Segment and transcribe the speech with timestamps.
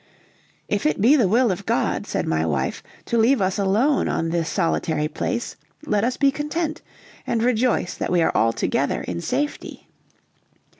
[0.67, 4.29] "If it be the will of God," said my wife, "to leave us alone on
[4.29, 6.81] this solitary place, let us be content;
[7.27, 9.87] and rejoice that we are all together in safety."